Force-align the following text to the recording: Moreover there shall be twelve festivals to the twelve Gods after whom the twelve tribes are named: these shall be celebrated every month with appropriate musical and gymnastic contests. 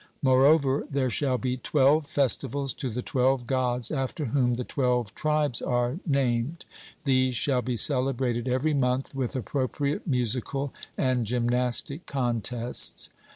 Moreover 0.23 0.87
there 0.89 1.11
shall 1.11 1.37
be 1.37 1.57
twelve 1.57 2.07
festivals 2.07 2.73
to 2.73 2.89
the 2.89 3.03
twelve 3.03 3.45
Gods 3.45 3.91
after 3.91 4.25
whom 4.25 4.55
the 4.55 4.63
twelve 4.63 5.13
tribes 5.13 5.61
are 5.61 5.99
named: 6.07 6.65
these 7.05 7.35
shall 7.35 7.61
be 7.61 7.77
celebrated 7.77 8.47
every 8.47 8.73
month 8.73 9.13
with 9.13 9.35
appropriate 9.35 10.07
musical 10.07 10.73
and 10.97 11.27
gymnastic 11.27 12.07
contests. 12.07 13.11